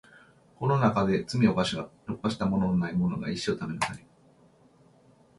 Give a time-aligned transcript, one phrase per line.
[0.55, 1.89] この中で罪を犯したこ
[2.27, 4.03] とのないものが石を食べなさい